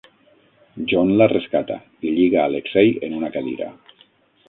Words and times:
John 0.91 1.11
la 1.19 1.27
rescata, 1.35 1.77
i 2.09 2.17
lliga 2.17 2.43
Alexei 2.53 2.93
en 3.11 3.19
una 3.23 3.33
cadira. 3.39 3.73